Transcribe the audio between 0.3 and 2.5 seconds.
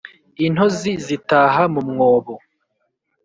intozi zitaha mu mwobo